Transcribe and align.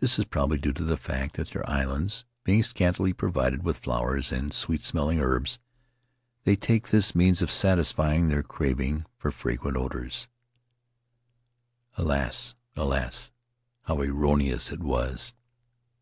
This 0.00 0.18
is 0.18 0.26
probably 0.26 0.58
due 0.58 0.74
to 0.74 0.84
the 0.84 0.98
fact 0.98 1.36
that 1.38 1.48
their 1.48 1.66
islands, 1.66 2.26
being 2.44 2.62
scantly 2.62 3.14
provided 3.14 3.62
with 3.62 3.78
flowers 3.78 4.30
and 4.30 4.52
sweet 4.52 4.84
smelling 4.84 5.18
herbs, 5.18 5.60
they 6.44 6.56
take 6.56 6.88
this 6.88 7.14
means 7.14 7.40
of 7.40 7.50
satisfying 7.50 8.28
their 8.28 8.42
craving 8.42 9.06
for 9.16 9.30
fragrant 9.30 9.78
odors." 9.78 10.28
Alas! 11.96 12.54
Alas! 12.76 13.30
How 13.84 14.02
erroneous 14.02 14.70
it 14.70 14.80
was! 14.80 15.32